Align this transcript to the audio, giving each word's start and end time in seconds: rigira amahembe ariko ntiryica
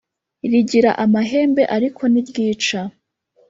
rigira 0.51 0.91
amahembe 1.03 1.63
ariko 1.75 2.01
ntiryica 2.11 2.79